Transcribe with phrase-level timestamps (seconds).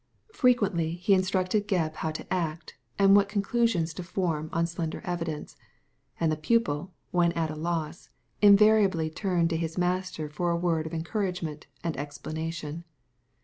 [0.33, 5.55] Frequently he instructed Gebb how to act, and what conclusions to form on slender evidence;
[6.19, 8.09] and the pupil, when at a loss,
[8.41, 12.83] invariably turned to his master for a word of en* couragement and explanation.